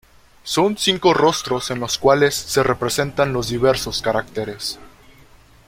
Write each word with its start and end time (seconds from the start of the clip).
Son 0.43 0.79
cinco 0.79 1.13
rostros 1.13 1.69
en 1.69 1.79
los 1.79 1.99
cuales 1.99 2.33
se 2.33 2.63
representan 2.63 3.33
los 3.33 3.49
diversos 3.49 4.01
caracteres. 4.01 4.79